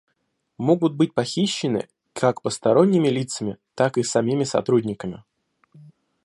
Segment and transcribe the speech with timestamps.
[0.57, 5.23] Могут быть похищены как посторонними лицами, так и самими сотрудниками